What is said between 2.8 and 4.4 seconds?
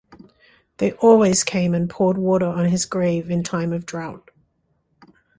grave in time of drought.